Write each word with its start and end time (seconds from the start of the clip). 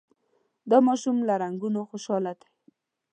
دا 0.69 0.77
ماشوم 0.87 1.17
له 1.27 1.33
رنګونو 1.43 1.79
خوشحاله 1.89 2.33
دی. 2.39 2.49